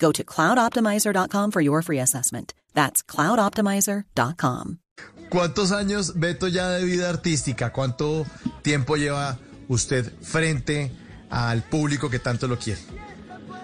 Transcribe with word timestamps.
Go 0.00 0.10
to 0.12 0.24
cloudoptimizer.com 0.24 1.50
for 1.52 1.60
your 1.60 1.82
free 1.82 2.00
assessment. 2.00 2.54
That's 2.74 3.02
cloudoptimizer.com. 3.02 4.78
¿Cuántos 5.30 5.70
años, 5.70 6.18
Beto, 6.18 6.48
ya 6.48 6.70
de 6.70 6.84
vida 6.84 7.08
artística? 7.08 7.70
¿Cuánto 7.72 8.26
tiempo 8.62 8.96
lleva 8.96 9.38
usted 9.68 10.12
frente 10.20 10.90
al 11.30 11.62
público 11.62 12.10
que 12.10 12.18
tanto 12.18 12.48
lo 12.48 12.58
quiere? 12.58 12.80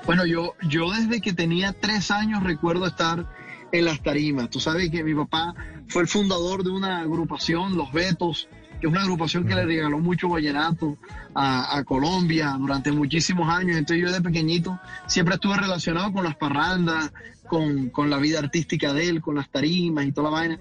Bueno, 0.06 0.25
yo, 0.25 0.55
yo 0.69 0.91
desde 0.93 1.20
que 1.20 1.33
tenía 1.33 1.73
tres 1.73 2.12
años 2.12 2.45
recuerdo 2.45 2.87
estar 2.87 3.27
en 3.73 3.84
las 3.84 4.00
tarimas. 4.03 4.50
Tú 4.50 4.61
sabes 4.61 4.91
que 4.91 5.03
mi 5.03 5.15
papá 5.15 5.55
fue 5.89 6.03
el 6.03 6.09
fundador 6.09 6.62
de 6.62 6.71
una 6.71 7.00
agrupación, 7.00 7.77
Los 7.77 7.93
Betos, 7.93 8.48
que 8.81 8.87
es 8.87 8.93
una 8.93 9.03
agrupación 9.03 9.47
que 9.47 9.55
le 9.55 9.65
regaló 9.65 9.99
mucho 9.99 10.29
vallenato 10.29 10.99
a, 11.35 11.77
a, 11.77 11.85
Colombia 11.85 12.57
durante 12.59 12.93
muchísimos 12.93 13.49
años. 13.49 13.77
Entonces 13.77 14.05
yo 14.05 14.13
de 14.13 14.21
pequeñito 14.21 14.79
siempre 15.07 15.35
estuve 15.35 15.57
relacionado 15.57 16.13
con 16.13 16.25
las 16.25 16.37
parrandas, 16.37 17.13
con, 17.47 17.89
con 17.91 18.11
la 18.11 18.19
vida 18.19 18.39
artística 18.39 18.93
de 18.93 19.09
él, 19.09 19.21
con 19.21 19.37
las 19.37 19.49
tarimas 19.49 20.07
y 20.07 20.13
toda 20.13 20.31
la 20.31 20.37
vaina. 20.37 20.61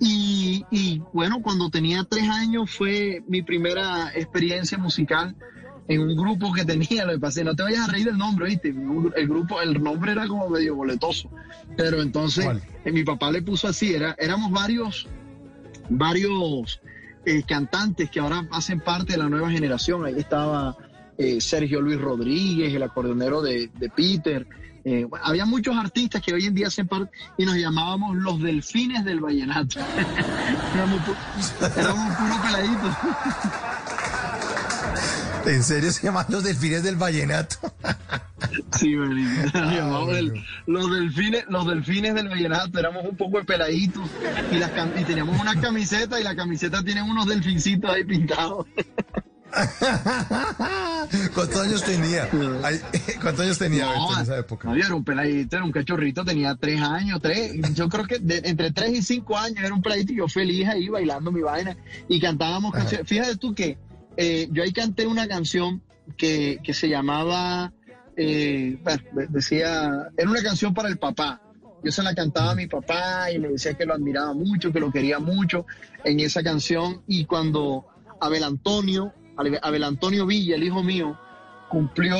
Y, 0.00 0.64
y, 0.70 1.00
bueno, 1.12 1.40
cuando 1.42 1.70
tenía 1.70 2.04
tres 2.04 2.28
años 2.28 2.70
fue 2.70 3.22
mi 3.28 3.42
primera 3.42 4.10
experiencia 4.14 4.76
musical 4.78 5.36
en 5.88 6.00
un 6.00 6.16
grupo 6.16 6.52
que 6.52 6.64
tenía, 6.64 7.04
lo 7.04 7.12
que 7.12 7.18
pasé, 7.18 7.44
no 7.44 7.54
te 7.54 7.62
vayas 7.62 7.88
a 7.88 7.92
reír 7.92 8.06
del 8.06 8.18
nombre, 8.18 8.46
¿viste? 8.46 8.68
El 8.68 9.28
grupo, 9.28 9.60
el 9.60 9.82
nombre 9.82 10.12
era 10.12 10.26
como 10.26 10.48
medio 10.48 10.74
boletoso, 10.74 11.30
pero 11.76 12.02
entonces 12.02 12.46
eh, 12.84 12.92
mi 12.92 13.04
papá 13.04 13.30
le 13.30 13.42
puso 13.42 13.68
así, 13.68 13.94
era, 13.94 14.14
éramos 14.18 14.50
varios, 14.50 15.08
varios 15.88 16.80
eh, 17.24 17.42
cantantes 17.44 18.10
que 18.10 18.20
ahora 18.20 18.46
hacen 18.50 18.80
parte 18.80 19.12
de 19.12 19.18
la 19.18 19.28
nueva 19.28 19.50
generación. 19.50 20.04
Ahí 20.04 20.18
estaba 20.18 20.76
eh, 21.18 21.40
Sergio 21.40 21.80
Luis 21.80 22.00
Rodríguez, 22.00 22.74
el 22.74 22.82
acordeonero 22.82 23.42
de, 23.42 23.70
de 23.74 23.88
Peter. 23.90 24.46
Eh, 24.84 25.04
bueno, 25.04 25.24
había 25.24 25.46
muchos 25.46 25.76
artistas 25.76 26.20
que 26.20 26.34
hoy 26.34 26.46
en 26.46 26.54
día 26.54 26.66
hacen 26.66 26.88
parte 26.88 27.12
y 27.38 27.44
nos 27.44 27.56
llamábamos 27.56 28.16
los 28.16 28.40
delfines 28.40 29.04
del 29.04 29.20
vallenato. 29.20 29.78
éramos, 30.74 31.00
éramos 31.76 32.16
puros 32.16 32.38
peladitos. 32.38 32.96
¿En 35.46 35.62
serio 35.62 35.92
se 35.92 36.02
llaman 36.02 36.26
los 36.28 36.42
delfines 36.42 36.82
del 36.82 36.96
vallenato? 36.96 37.56
Sí, 38.78 38.94
ah, 39.54 40.06
el, 40.10 40.32
los 40.66 40.90
delfines, 40.90 41.44
los 41.48 41.66
delfines 41.66 42.14
del 42.14 42.28
vallenato, 42.28 42.78
éramos 42.78 43.04
un 43.04 43.16
poco 43.16 43.38
de 43.38 43.44
peladitos 43.44 44.08
y, 44.50 44.58
las, 44.58 44.70
y 44.98 45.04
teníamos 45.04 45.40
una 45.40 45.60
camiseta 45.60 46.20
y 46.20 46.24
la 46.24 46.34
camiseta 46.34 46.82
tiene 46.82 47.02
unos 47.02 47.26
delfincitos 47.26 47.90
ahí 47.90 48.04
pintados. 48.04 48.66
¿Cuántos 51.34 51.60
años 51.60 51.84
tenía? 51.84 52.28
¿Cuántos 53.20 53.44
años 53.44 53.58
tenía 53.58 53.84
no, 53.84 54.16
en 54.16 54.22
esa 54.22 54.38
época? 54.38 54.68
No, 54.68 54.74
era 54.74 54.94
un 54.94 55.04
peladito, 55.04 55.56
era 55.56 55.64
un 55.64 55.72
cachorrito, 55.72 56.24
tenía 56.24 56.54
tres 56.56 56.80
años, 56.80 57.20
tres, 57.20 57.52
yo 57.74 57.88
creo 57.88 58.06
que 58.06 58.18
de, 58.18 58.42
entre 58.44 58.70
tres 58.72 58.90
y 58.92 59.02
cinco 59.02 59.36
años 59.36 59.62
era 59.62 59.74
un 59.74 59.82
peladito 59.82 60.12
y 60.12 60.16
yo 60.16 60.28
feliz 60.28 60.68
ahí 60.68 60.88
bailando 60.88 61.30
mi 61.30 61.42
vaina 61.42 61.76
y 62.08 62.18
cantábamos 62.20 62.72
canciones. 62.72 63.06
Fíjate 63.06 63.36
tú 63.36 63.54
que 63.54 63.76
eh, 64.16 64.48
yo 64.50 64.62
ahí 64.62 64.72
canté 64.72 65.06
una 65.06 65.28
canción 65.28 65.82
que, 66.16 66.60
que 66.62 66.74
se 66.74 66.88
llamaba, 66.88 67.72
eh, 68.16 68.78
decía, 69.28 70.08
era 70.16 70.30
una 70.30 70.42
canción 70.42 70.74
para 70.74 70.88
el 70.88 70.98
papá. 70.98 71.40
Yo 71.84 71.90
se 71.90 72.02
la 72.02 72.14
cantaba 72.14 72.52
a 72.52 72.54
mi 72.54 72.68
papá 72.68 73.30
y 73.30 73.38
le 73.38 73.48
decía 73.48 73.74
que 73.74 73.84
lo 73.84 73.94
admiraba 73.94 74.32
mucho, 74.34 74.72
que 74.72 74.78
lo 74.78 74.92
quería 74.92 75.18
mucho 75.18 75.66
en 76.04 76.20
esa 76.20 76.42
canción. 76.42 77.02
Y 77.08 77.24
cuando 77.24 77.86
Abel 78.20 78.44
Antonio, 78.44 79.12
Abel 79.36 79.84
Antonio 79.84 80.26
Villa, 80.26 80.54
el 80.54 80.62
hijo 80.62 80.82
mío, 80.82 81.18
cumplió 81.68 82.16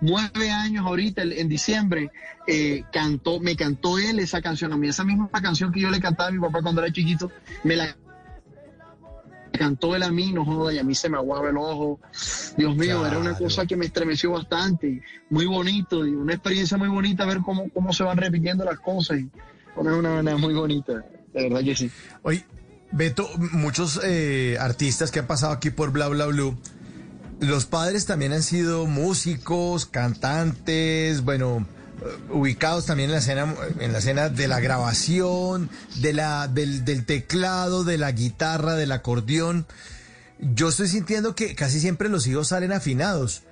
nueve 0.00 0.50
años 0.50 0.86
ahorita 0.86 1.22
en 1.22 1.48
diciembre, 1.48 2.10
eh, 2.46 2.84
cantó, 2.92 3.40
me 3.40 3.56
cantó 3.56 3.98
él 3.98 4.18
esa 4.18 4.42
canción 4.42 4.72
a 4.72 4.76
mí, 4.76 4.88
esa 4.88 5.04
misma 5.04 5.30
canción 5.30 5.72
que 5.72 5.80
yo 5.80 5.90
le 5.90 6.00
cantaba 6.00 6.28
a 6.28 6.32
mi 6.32 6.38
papá 6.38 6.62
cuando 6.62 6.82
era 6.82 6.92
chiquito, 6.92 7.30
me 7.64 7.76
la 7.76 7.96
cantó 9.58 9.94
él 9.94 10.02
a 10.02 10.10
mí, 10.10 10.32
no 10.32 10.44
joda, 10.44 10.72
y 10.72 10.78
a 10.78 10.84
mí 10.84 10.94
se 10.94 11.08
me 11.08 11.16
aguaba 11.16 11.50
el 11.50 11.58
ojo. 11.58 12.00
Dios 12.56 12.74
mío, 12.76 13.06
era 13.06 13.18
una 13.18 13.36
cosa 13.36 13.66
que 13.66 13.76
me 13.76 13.86
estremeció 13.86 14.32
bastante, 14.32 15.02
muy 15.28 15.46
bonito, 15.46 16.06
y 16.06 16.14
una 16.14 16.34
experiencia 16.34 16.78
muy 16.78 16.88
bonita 16.88 17.26
ver 17.26 17.40
cómo, 17.44 17.68
cómo 17.70 17.92
se 17.92 18.04
van 18.04 18.16
repitiendo 18.16 18.64
las 18.64 18.78
cosas. 18.78 19.18
Y 19.18 19.30
una, 19.76 19.96
una, 19.96 20.36
muy 20.36 20.54
bonita, 20.54 21.04
de 21.34 21.42
verdad 21.42 21.62
que 21.62 21.76
sí. 21.76 21.90
Oye, 22.22 22.46
Beto, 22.90 23.28
muchos 23.52 24.00
eh, 24.02 24.56
artistas 24.58 25.10
que 25.10 25.18
han 25.18 25.26
pasado 25.26 25.52
aquí 25.52 25.70
por 25.70 25.92
Bla 25.92 26.08
Bla 26.08 26.26
Blue, 26.26 26.56
los 27.40 27.66
padres 27.66 28.06
también 28.06 28.32
han 28.32 28.42
sido 28.42 28.86
músicos, 28.86 29.86
cantantes, 29.86 31.22
bueno, 31.22 31.66
ubicados 32.30 32.86
también 32.86 33.10
en 33.10 33.14
la 33.14 33.18
escena, 33.18 33.54
en 33.80 33.92
la 33.92 33.98
escena 33.98 34.28
de 34.28 34.48
la 34.48 34.60
grabación, 34.60 35.70
de 35.96 36.12
la, 36.12 36.48
del, 36.48 36.84
del 36.84 37.04
teclado, 37.04 37.84
de 37.84 37.98
la 37.98 38.12
guitarra, 38.12 38.74
del 38.74 38.92
acordeón. 38.92 39.66
Yo 40.38 40.68
estoy 40.68 40.88
sintiendo 40.88 41.34
que 41.34 41.54
casi 41.54 41.80
siempre 41.80 42.08
los 42.08 42.26
hijos 42.26 42.48
salen 42.48 42.72
afinados. 42.72 43.42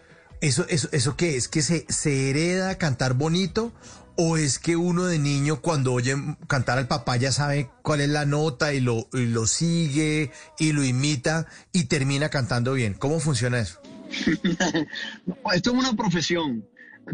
¿Eso, 0.41 0.67
eso, 0.69 0.89
eso 0.93 1.17
qué 1.17 1.37
es? 1.37 1.49
¿Que 1.49 1.63
se, 1.63 1.87
se 1.89 2.31
hereda 2.31 2.77
cantar 2.77 3.15
bonito? 3.15 3.73
¿O 4.17 4.37
es 4.37 4.59
que 4.59 4.77
uno 4.77 5.05
de 5.05 5.19
niño 5.19 5.61
cuando 5.61 5.93
oye 5.93 6.17
cantar 6.47 6.79
al 6.79 6.89
papá 6.89 7.17
ya 7.17 7.33
sabe 7.33 7.71
cuál 7.83 8.01
es 8.01 8.09
la 8.09 8.25
nota 8.25 8.73
y 8.73 8.81
lo, 8.81 9.09
y 9.13 9.27
lo 9.27 9.47
sigue 9.47 10.31
y 10.59 10.73
lo 10.73 10.85
imita 10.85 11.47
y 11.73 11.85
termina 11.85 12.29
cantando 12.29 12.73
bien? 12.73 12.95
¿Cómo 12.95 13.21
funciona 13.21 13.59
eso? 13.59 13.81
Esto 15.53 15.71
es 15.71 15.77
una 15.77 15.93
profesión 15.95 16.65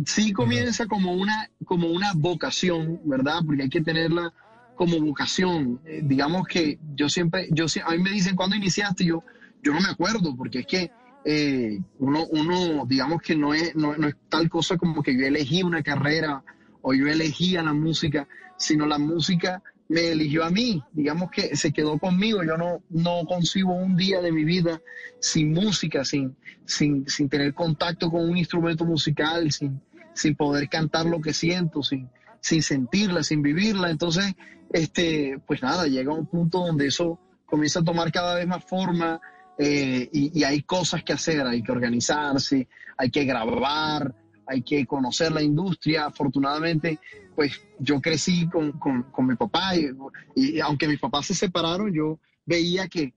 sí 0.06 0.32
comienza 0.32 0.86
como 0.86 1.12
una, 1.12 1.50
como 1.64 1.88
una 1.88 2.12
vocación, 2.14 3.00
¿verdad? 3.04 3.40
Porque 3.44 3.62
hay 3.62 3.68
que 3.68 3.80
tenerla 3.80 4.32
como 4.74 4.98
vocación. 5.00 5.80
Eh, 5.84 6.00
digamos 6.02 6.46
que 6.46 6.78
yo 6.94 7.08
siempre, 7.08 7.48
yo 7.50 7.66
a 7.84 7.92
mí 7.92 7.98
me 7.98 8.10
dicen, 8.10 8.36
¿cuándo 8.36 8.56
iniciaste? 8.56 9.04
Yo, 9.04 9.22
yo 9.62 9.72
no 9.72 9.80
me 9.80 9.88
acuerdo, 9.88 10.34
porque 10.36 10.60
es 10.60 10.66
que 10.66 10.90
eh, 11.24 11.78
uno, 11.98 12.26
uno, 12.30 12.84
digamos 12.86 13.22
que 13.22 13.36
no 13.36 13.54
es, 13.54 13.74
no, 13.76 13.96
no, 13.96 14.08
es 14.08 14.16
tal 14.28 14.48
cosa 14.48 14.76
como 14.76 15.02
que 15.02 15.16
yo 15.16 15.26
elegí 15.26 15.62
una 15.62 15.82
carrera 15.82 16.42
o 16.80 16.94
yo 16.94 17.06
elegía 17.06 17.62
la 17.62 17.72
música, 17.72 18.26
sino 18.56 18.86
la 18.86 18.98
música 18.98 19.62
me 19.92 20.08
eligió 20.08 20.42
a 20.42 20.50
mí, 20.50 20.82
digamos 20.92 21.30
que 21.30 21.54
se 21.54 21.70
quedó 21.70 21.98
conmigo, 21.98 22.42
yo 22.42 22.56
no, 22.56 22.82
no 22.88 23.26
concibo 23.26 23.74
un 23.74 23.94
día 23.94 24.22
de 24.22 24.32
mi 24.32 24.42
vida 24.42 24.80
sin 25.20 25.52
música, 25.52 26.02
sin, 26.02 26.34
sin, 26.64 27.06
sin 27.06 27.28
tener 27.28 27.52
contacto 27.52 28.10
con 28.10 28.26
un 28.26 28.38
instrumento 28.38 28.86
musical, 28.86 29.52
sin, 29.52 29.82
sin 30.14 30.34
poder 30.34 30.70
cantar 30.70 31.04
lo 31.04 31.20
que 31.20 31.34
siento, 31.34 31.82
sin, 31.82 32.08
sin 32.40 32.62
sentirla, 32.62 33.22
sin 33.22 33.42
vivirla. 33.42 33.90
Entonces, 33.90 34.34
este, 34.72 35.38
pues 35.46 35.62
nada, 35.62 35.86
llega 35.86 36.14
un 36.14 36.26
punto 36.26 36.64
donde 36.64 36.86
eso 36.86 37.18
comienza 37.44 37.80
a 37.80 37.84
tomar 37.84 38.10
cada 38.10 38.36
vez 38.36 38.46
más 38.46 38.64
forma 38.64 39.20
eh, 39.58 40.08
y, 40.10 40.40
y, 40.40 40.44
hay 40.44 40.62
cosas 40.62 41.04
que 41.04 41.12
hacer, 41.12 41.46
hay 41.46 41.62
que 41.62 41.70
organizarse, 41.70 42.66
hay 42.96 43.10
que 43.10 43.26
grabar, 43.26 44.14
hay 44.46 44.62
que 44.62 44.86
conocer 44.86 45.32
la 45.32 45.42
industria. 45.42 46.06
Afortunadamente, 46.06 46.98
pues 47.34 47.60
yo 47.78 48.00
crecí 48.00 48.48
con, 48.48 48.72
con, 48.72 49.04
con 49.04 49.26
mi 49.26 49.34
papá 49.34 49.76
y, 49.76 49.90
y, 50.34 50.60
aunque 50.60 50.88
mis 50.88 51.00
papás 51.00 51.26
se 51.26 51.34
separaron, 51.34 51.92
yo 51.92 52.18
veía 52.46 52.88
que 52.88 53.14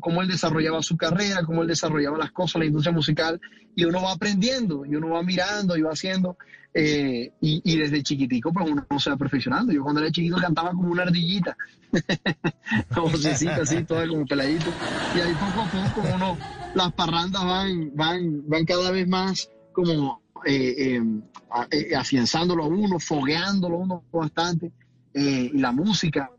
cómo, 0.00 0.22
él 0.22 0.28
desarrollaba 0.28 0.82
su 0.82 0.96
carrera, 0.96 1.42
cómo 1.44 1.62
él 1.62 1.68
desarrollaba 1.68 2.18
las 2.18 2.32
cosas, 2.32 2.60
la 2.60 2.66
industria 2.66 2.92
musical, 2.92 3.40
y 3.74 3.84
uno 3.84 4.02
va 4.02 4.12
aprendiendo, 4.12 4.84
y 4.84 4.94
uno 4.96 5.10
va 5.10 5.22
mirando, 5.22 5.76
y 5.76 5.82
va 5.82 5.92
haciendo, 5.92 6.36
eh, 6.74 7.32
y, 7.40 7.76
desde 7.76 8.02
chiquitico, 8.02 8.52
pues 8.52 8.70
uno 8.70 8.86
se 8.98 9.10
va 9.10 9.16
perfeccionando. 9.16 9.72
Yo 9.72 9.82
cuando 9.82 10.00
era 10.00 10.10
chiquito 10.10 10.36
cantaba 10.36 10.70
como 10.70 10.90
una 10.90 11.02
ardillita, 11.04 11.56
como 12.94 13.16
cecita, 13.16 13.62
así, 13.62 13.82
toda 13.84 14.06
como 14.06 14.26
peladito, 14.26 14.70
y 15.16 15.20
ahí 15.20 15.32
poco 15.34 15.62
a 15.62 15.70
poco 15.70 16.08
uno, 16.14 16.38
las 16.74 16.92
parrandas 16.92 17.44
van, 17.44 17.90
van, 17.94 18.48
van 18.48 18.64
cada 18.64 18.90
vez 18.90 19.08
más 19.08 19.50
como 19.72 20.19
eh, 20.46 20.94
em, 20.94 21.22
eh, 21.70 21.94
afianzándolo 21.94 22.64
a 22.64 22.68
uno, 22.68 22.98
fogueándolo 22.98 23.76
a 23.76 23.78
uno 23.78 24.04
bastante, 24.12 24.72
y 25.12 25.58
la 25.58 25.72
música, 25.72 26.30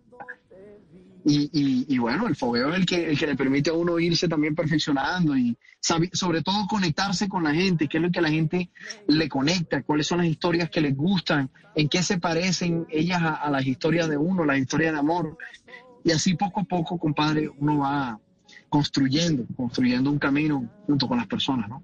y, 1.24 1.98
bueno, 2.00 2.28
el 2.28 2.36
fogueo 2.36 2.70
es 2.72 2.80
el 2.80 2.86
que, 2.86 3.10
el 3.10 3.18
que 3.18 3.28
le 3.28 3.36
permite 3.36 3.70
a 3.70 3.74
uno 3.74 4.00
irse 4.00 4.28
también 4.28 4.56
perfeccionando 4.56 5.38
y 5.38 5.56
sobre 5.80 6.42
todo 6.42 6.68
conectarse 6.68 7.28
con 7.28 7.44
la 7.44 7.54
gente, 7.54 7.88
qué 7.88 7.98
es 7.98 8.04
lo 8.04 8.12
que 8.12 8.22
la 8.22 8.30
gente 8.30 8.70
le 9.08 9.30
conecta, 9.30 9.84
cuáles 9.84 10.08
son 10.08 10.20
las 10.20 10.28
historias 10.28 10.70
que 10.70 10.82
les 10.82 10.96
gustan, 10.96 11.50
en 11.76 11.90
qué 11.90 12.02
se 12.02 12.20
parecen 12.20 12.86
ellas 12.90 13.22
a, 13.22 13.50
las 13.50 13.66
historias 13.66 14.10
de 14.10 14.18
uno, 14.18 14.46
las 14.46 14.58
historias 14.58 14.94
de 14.94 15.00
amor. 15.00 15.38
Y 16.04 16.12
así 16.12 16.36
poco 16.36 16.62
a 16.62 16.64
poco, 16.64 16.98
compadre, 16.98 17.50
uno 17.50 17.80
va 17.80 18.20
construyendo, 18.70 19.46
construyendo 19.56 20.10
un 20.10 20.20
camino 20.20 20.68
junto 20.88 21.08
con 21.08 21.18
las 21.18 21.28
personas, 21.28 21.70
¿no? 21.70 21.84